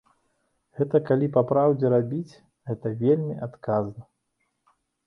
[0.79, 2.33] Гэта, калі па-праўдзе рабіць,
[2.73, 4.03] гэта вельмі адказна.